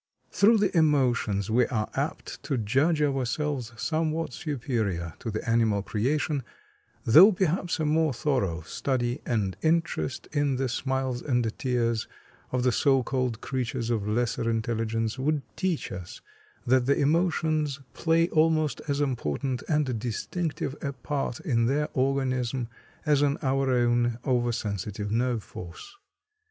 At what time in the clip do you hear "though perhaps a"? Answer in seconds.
7.03-7.85